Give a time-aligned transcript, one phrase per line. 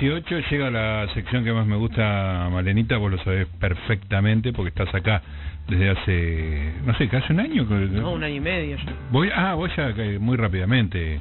[0.00, 4.94] 18 llega la sección que más me gusta, Malenita, vos lo sabés perfectamente porque estás
[4.94, 5.20] acá
[5.68, 7.64] desde hace, no sé, casi un año.
[7.64, 8.92] No, un año y medio ya.
[9.10, 11.20] Voy, ah, vos ya muy rápidamente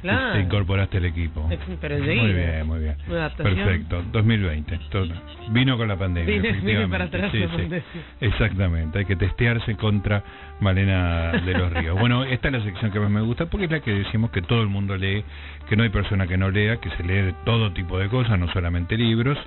[0.00, 0.32] Claro.
[0.34, 1.48] te incorporaste al equipo.
[1.80, 1.98] Pero.
[1.98, 2.96] Muy bien, muy bien.
[3.36, 4.78] Perfecto, 2020.
[4.90, 5.08] todo.
[5.50, 6.40] Vino con la pandemia.
[6.40, 7.52] Vine- para atrás Sí, la sí.
[7.56, 7.82] pandemia.
[8.20, 10.22] Exactamente, hay que testearse contra
[10.60, 11.98] Malena de los Ríos.
[11.98, 14.42] Bueno, esta es la sección que más me gusta porque es la que decimos que
[14.42, 15.24] todo el mundo lee,
[15.68, 18.48] que no hay persona que no lea, que se lee todo tipo de cosas, no
[18.52, 19.38] solamente libros.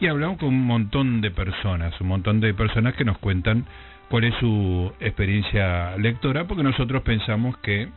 [0.00, 3.64] Y hablamos con un montón de personas, un montón de personas que nos cuentan
[4.08, 7.88] cuál es su experiencia lectora, porque nosotros pensamos que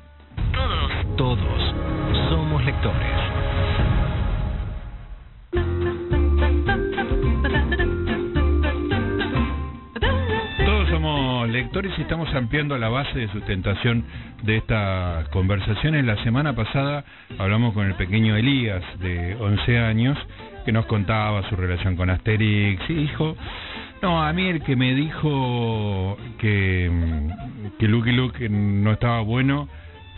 [0.53, 1.75] Todos, todos
[2.67, 3.07] somos lectores.
[10.65, 14.03] Todos somos lectores y estamos ampliando la base de sustentación
[14.43, 16.03] de estas conversaciones.
[16.03, 17.05] La semana pasada
[17.37, 20.17] hablamos con el pequeño Elías de 11 años
[20.65, 23.37] que nos contaba su relación con Asterix y dijo,
[24.01, 29.69] no, a mí el que me dijo que, mm, que Lucky Luke no estaba bueno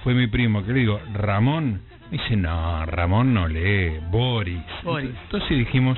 [0.03, 1.88] fue mi primo, que le digo, Ramón.
[2.11, 4.63] Me dice, no, Ramón no lee, Boris.
[4.83, 5.11] Boris.
[5.23, 5.97] Entonces dijimos,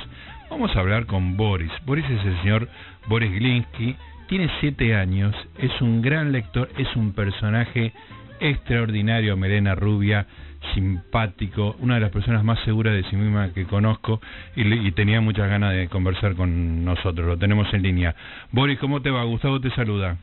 [0.50, 1.72] vamos a hablar con Boris.
[1.86, 2.68] Boris es el señor
[3.08, 3.96] Boris Glinsky,
[4.28, 7.94] tiene siete años, es un gran lector, es un personaje
[8.40, 10.26] extraordinario, melena rubia,
[10.74, 14.20] simpático, una de las personas más seguras de sí misma que conozco
[14.56, 17.26] y, y tenía muchas ganas de conversar con nosotros.
[17.28, 18.16] Lo tenemos en línea.
[18.52, 19.24] Boris, ¿cómo te va?
[19.24, 20.18] Gustavo te saluda.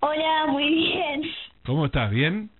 [0.00, 1.22] Hola, muy bien.
[1.64, 2.10] ¿Cómo estás?
[2.10, 2.50] ¿Bien?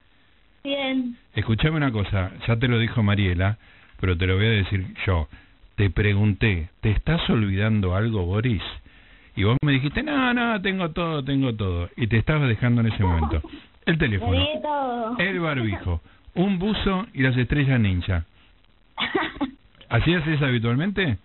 [0.64, 1.16] Bien.
[1.34, 3.56] Escuchame una cosa, ya te lo dijo Mariela,
[4.00, 5.28] pero te lo voy a decir yo.
[5.76, 8.62] Te pregunté, ¿te estás olvidando algo, Boris?
[9.36, 11.88] Y vos me dijiste, no, no, tengo todo, tengo todo.
[11.96, 13.40] Y te estabas dejando en ese momento.
[13.86, 15.16] El teléfono, todo.
[15.18, 16.02] el barbijo,
[16.34, 18.24] un buzo y las estrellas ninja.
[19.88, 21.16] ¿Así haces habitualmente?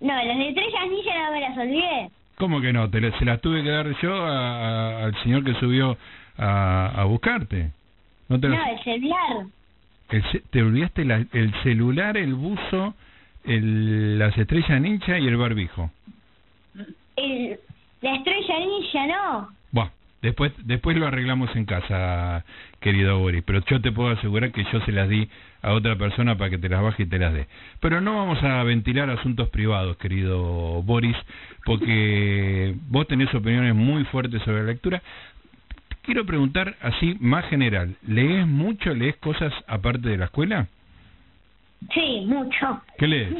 [0.00, 2.10] no, las estrellas ninja no me las olvidé.
[2.38, 2.88] ¿Cómo que no?
[2.90, 4.28] Te se las tuve que dar yo a-
[5.00, 5.96] a- al señor que subió
[6.38, 7.70] a, a buscarte.
[8.28, 9.46] ¿No te No, el celular.
[10.10, 12.94] El ce- te olvidaste la- el celular, el buzo,
[13.44, 15.90] el, las estrellas ninja y el barbijo.
[17.16, 17.58] El,
[18.02, 19.48] la estrella ninja no.
[19.72, 19.90] Buah,
[20.22, 22.44] después, después lo arreglamos en casa,
[22.80, 25.28] querido Boris, pero yo te puedo asegurar que yo se las di
[25.62, 27.46] a otra persona para que te las baje y te las dé.
[27.80, 31.16] Pero no vamos a ventilar asuntos privados, querido Boris,
[31.64, 35.02] porque vos tenés opiniones muy fuertes sobre la lectura.
[36.06, 40.68] Quiero preguntar así, más general, ¿lees mucho, lees cosas aparte de la escuela?
[41.92, 42.80] Sí, mucho.
[42.96, 43.34] ¿Qué lees?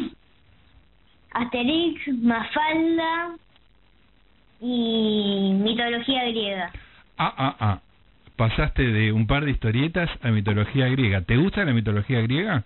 [1.31, 3.37] Asterix, Mafalda
[4.61, 6.73] y mitología griega.
[7.17, 7.81] Ah, ah, ah.
[8.35, 11.21] Pasaste de un par de historietas a mitología griega.
[11.21, 12.65] ¿Te gusta la mitología griega?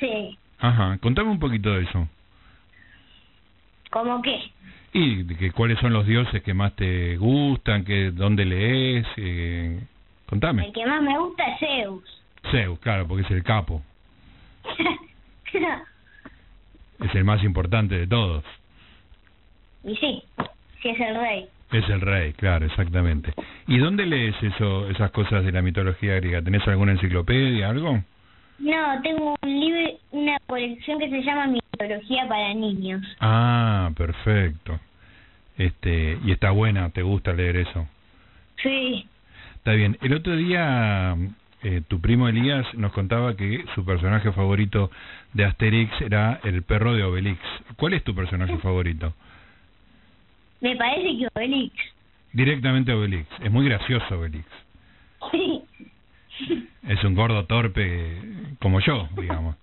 [0.00, 0.36] Sí.
[0.58, 2.08] Ajá, contame un poquito de eso.
[3.90, 4.50] ¿Cómo qué?
[4.92, 9.80] Y que, cuáles son los dioses que más te gustan, que dónde lees, eh,
[10.26, 10.66] contame.
[10.66, 12.22] El que más me gusta es Zeus.
[12.50, 13.82] Zeus, claro, porque es el capo,
[17.04, 18.44] es el más importante de todos.
[19.84, 20.22] y sí,
[20.82, 21.48] sí es el rey.
[21.70, 23.34] Es el rey, claro, exactamente.
[23.66, 26.40] ¿Y dónde lees eso, esas cosas de la mitología griega?
[26.40, 28.02] ¿Tenés alguna enciclopedia, algo?
[28.58, 31.46] No, tengo un libro, una colección que se llama
[32.28, 33.02] Para niños.
[33.20, 34.78] Ah, perfecto.
[35.56, 37.88] Este, y está buena, ¿te gusta leer eso?
[38.62, 39.06] Sí.
[39.56, 39.98] Está bien.
[40.02, 41.16] El otro día
[41.62, 44.90] eh, tu primo Elías nos contaba que su personaje favorito
[45.32, 47.40] de Asterix era el perro de Obelix.
[47.76, 49.12] ¿Cuál es tu personaje favorito?
[50.60, 51.74] Me parece que Obelix.
[52.32, 53.26] Directamente Obelix.
[53.42, 54.46] Es muy gracioso Obelix.
[55.32, 55.62] Sí.
[56.86, 58.22] Es un gordo torpe
[58.60, 59.56] como yo, digamos.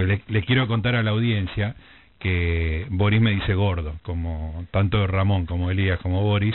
[0.00, 1.74] Pues le, le quiero contar a la audiencia
[2.18, 6.54] que Boris me dice gordo, como tanto Ramón como Elías como Boris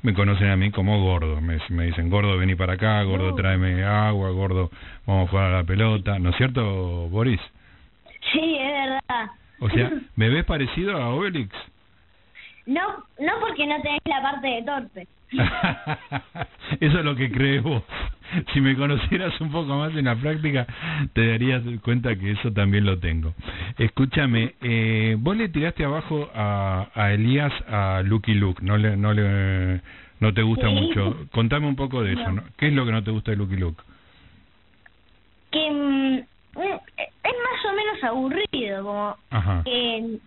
[0.00, 1.42] me conocen a mí como gordo.
[1.42, 4.70] Me, me dicen gordo, vení para acá, gordo, tráeme agua, gordo,
[5.06, 6.18] vamos a jugar a la pelota.
[6.18, 6.62] ¿No es cierto,
[7.10, 7.40] Boris?
[8.32, 9.30] Sí, es verdad.
[9.58, 11.54] O sea, ¿me ves parecido a Obelix?
[12.64, 15.06] No, no porque no tenés la parte de torpe.
[16.80, 17.82] Eso es lo que crees vos.
[18.52, 20.66] Si me conocieras un poco más en la práctica,
[21.12, 23.34] te darías cuenta que eso también lo tengo.
[23.78, 29.12] Escúchame, eh, vos le tiraste abajo a, a Elías a Lucky Luke, no le, no
[29.12, 29.80] le,
[30.20, 30.74] no te gusta Sí.
[30.74, 31.26] mucho.
[31.32, 32.32] Contame un poco de eso, No.
[32.32, 32.42] ¿no?
[32.56, 33.82] ¿Qué es lo que no te gusta de Lucky Luke?
[35.50, 39.62] Que mm, mm, es más o menos aburrido, como Ajá.
[39.64, 40.18] que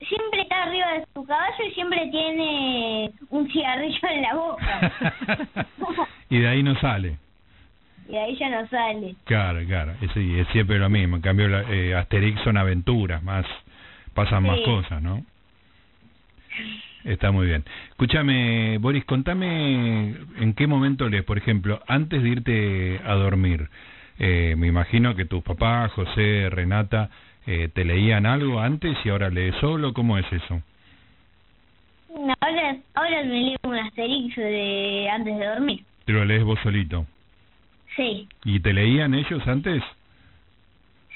[0.00, 4.92] siempre está arriba de su caballo y siempre tiene un cigarrillo en la boca.
[6.30, 7.16] y de ahí no sale.
[8.08, 9.14] y ahí ya no sale.
[9.24, 11.16] Claro, claro, es, sí, es siempre lo mismo.
[11.16, 13.46] En cambio, eh, Asterix son aventuras, más
[14.14, 15.24] pasan más cosas, ¿no?
[17.04, 17.64] Está muy bien.
[17.90, 23.68] Escúchame, Boris, contame en qué momento lees, por ejemplo, antes de irte a dormir.
[24.18, 27.10] Eh, me imagino que tus papás, José, Renata,
[27.46, 29.92] eh, te leían algo antes y ahora lees solo.
[29.92, 30.62] ¿Cómo es eso?
[32.10, 35.84] No, ahora, ahora me leo un asterix de antes de dormir.
[36.04, 37.06] Te lo lees vos solito.
[37.94, 38.28] Sí.
[38.44, 39.82] ¿Y te leían ellos antes?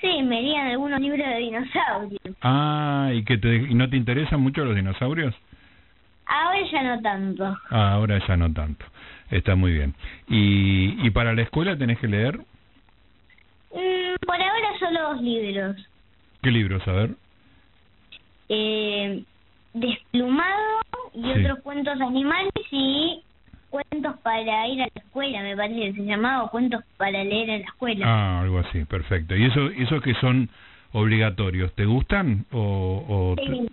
[0.01, 2.37] Sí, me leían algunos libros de dinosaurios.
[2.43, 5.35] Ah, ¿y que te, y no te interesan mucho los dinosaurios?
[6.27, 7.59] Ahora ya no tanto.
[7.71, 8.85] Ah, ahora ya no tanto.
[9.31, 9.95] Está muy bien.
[10.29, 12.39] ¿Y, y para la escuela tenés que leer?
[13.73, 15.77] Mm, por ahora solo dos libros.
[16.43, 16.87] ¿Qué libros?
[16.89, 17.11] A ver.
[18.49, 19.23] Eh,
[19.73, 20.81] Desplumado
[21.15, 21.31] y Sí.
[21.31, 23.23] otros cuentos animales y
[23.69, 27.51] cuentos para ir a la escuela, me parece que se llamaba, o cuentos para leer
[27.51, 28.05] en la escuela.
[28.09, 29.37] Ah, algo así, perfecto.
[29.37, 30.49] ¿Y eso, esos que son
[30.93, 33.69] obligatorios, te gustan o, o te- Sí.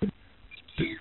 [0.77, 0.97] te-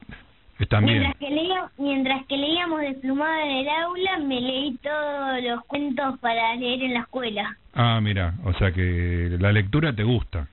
[0.65, 1.01] están bien?
[1.01, 6.19] Mientras que, leía, mientras que leíamos Desplumado en el aula, me leí todos los cuentos
[6.21, 7.55] para leer en la escuela.
[7.75, 10.49] Ah, mira, o sea que la lectura te gusta.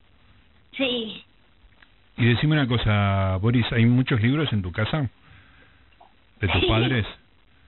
[0.76, 1.22] Sí.
[2.16, 5.08] Y decime una cosa, Boris, ¿hay muchos libros en tu casa?
[6.40, 6.66] ¿De tus Sí.
[6.68, 7.06] padres?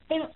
[0.07, 0.29] Tengo-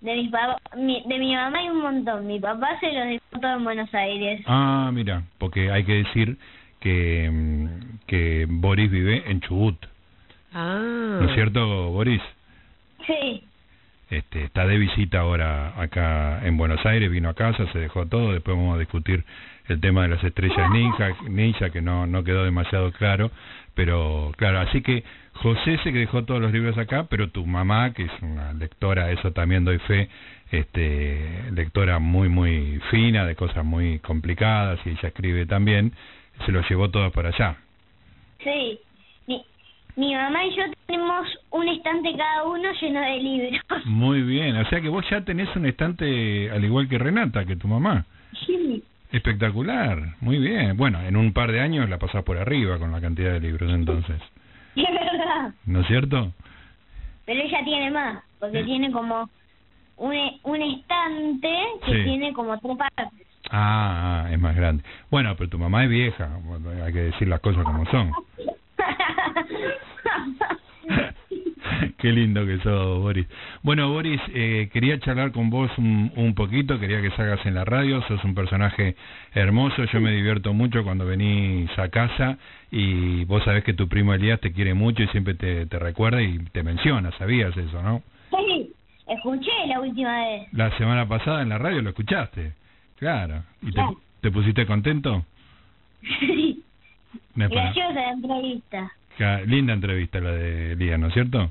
[0.00, 2.26] De, mis papá, mi, de mi mamá hay un montón.
[2.26, 4.42] Mi papá se los dejó todo en Buenos Aires.
[4.46, 6.36] Ah, mira, porque hay que decir
[6.80, 9.76] que, mm, que Boris vive en Chubut.
[10.52, 11.18] Ah.
[11.20, 12.20] ¿No es cierto, Boris?
[13.06, 13.42] Sí.
[14.08, 18.32] Este, está de visita ahora acá en Buenos Aires, vino a casa, se dejó todo,
[18.32, 19.24] después vamos a discutir
[19.66, 23.32] el tema de las estrellas ninja, ninja que no, no quedó demasiado claro,
[23.74, 28.04] pero claro, así que José se dejó todos los libros acá, pero tu mamá, que
[28.04, 30.08] es una lectora, eso también doy fe,
[30.52, 35.92] este, lectora muy, muy fina, de cosas muy complicadas, y ella escribe también,
[36.44, 37.56] se lo llevó todo para allá.
[38.38, 38.78] Sí.
[39.96, 43.62] Mi, mamá y yo tenemos un estante cada uno lleno de libros.
[43.86, 47.56] Muy bien, o sea que vos ya tenés un estante al igual que Renata, que
[47.56, 48.04] tu mamá.
[48.46, 48.82] Sí.
[49.12, 50.76] Espectacular, muy bien.
[50.76, 53.72] Bueno, en un par de años la pasás por arriba con la cantidad de libros
[53.72, 54.20] entonces,
[54.76, 55.54] Es verdad.
[55.64, 56.32] ¿no es cierto?
[57.24, 59.30] Pero ella tiene más, porque tiene como
[59.96, 61.48] un, e- un estante
[61.86, 62.04] que Sí.
[62.04, 63.26] tiene como tres partes.
[63.50, 64.82] Ah, ah, es más grande.
[65.10, 66.28] Bueno, pero tu mamá es vieja,
[66.84, 68.12] hay que decir las cosas como son.
[71.98, 73.26] Qué lindo que sos, Boris.
[73.62, 77.64] Bueno, Boris, eh, quería charlar con vos un, un poquito, quería que salgas en la
[77.64, 78.96] radio, sos un personaje
[79.32, 82.36] hermoso, yo me divierto mucho cuando venís a casa
[82.70, 86.20] y vos sabés que tu primo Elías te quiere mucho y siempre te, te recuerda
[86.20, 88.02] y te menciona, sabías eso, ¿no?
[88.30, 88.70] Sí,
[89.08, 90.48] escuché la última vez.
[90.52, 92.52] La semana pasada en la radio lo escuchaste,
[92.98, 93.42] claro.
[93.62, 93.96] ¿Y te, Claro.
[94.20, 95.24] te pusiste contento?
[96.20, 96.62] Sí.
[97.34, 98.92] Para- Graciosa la entrevista.
[99.46, 101.50] Linda entrevista la de Elías, ¿no es cierto?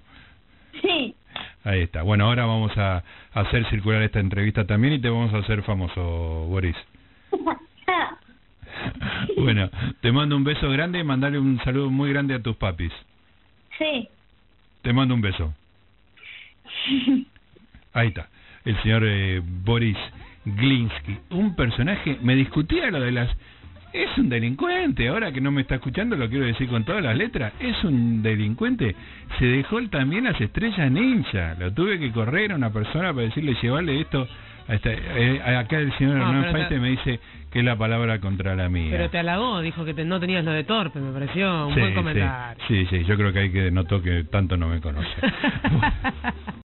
[1.65, 2.03] Ahí está.
[2.03, 3.03] Bueno, ahora vamos a
[3.33, 6.01] hacer circular esta entrevista también y te vamos a hacer famoso,
[6.47, 6.75] Boris.
[9.37, 9.69] Bueno,
[10.01, 12.91] te mando un beso grande y mandale un saludo muy grande a tus papis.
[13.77, 14.07] sí.
[14.81, 15.53] Te mando un beso.
[17.93, 18.27] Ahí está.
[18.65, 19.97] El señor eh, Boris
[20.45, 21.17] Glinsky.
[21.31, 23.35] Un personaje, me discutía lo de las...
[23.95, 27.15] Es un delincuente, ahora que no me está escuchando lo quiero decir con todas las
[27.15, 28.93] letras, es un delincuente,
[29.39, 33.55] se dejó también las estrellas ninja, lo tuve que correr a una persona para decirle
[33.61, 34.27] llevarle esto,
[34.67, 37.19] a esta- eh, acá el señor No, Hernán te- Faite me dice
[37.51, 38.89] que es la palabra contra la mía.
[38.91, 41.79] Pero te halagó, dijo que te- no tenías lo de torpe, me pareció un Sí,
[41.79, 42.63] buen sí, comentario.
[42.67, 45.07] Sí, sí, yo creo que hay que notó que tanto no me conoce.